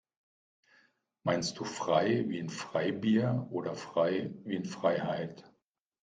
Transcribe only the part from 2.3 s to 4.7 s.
in Freibier oder frei wie in